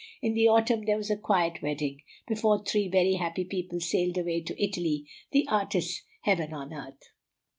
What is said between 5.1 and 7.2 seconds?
the artist's heaven on earth.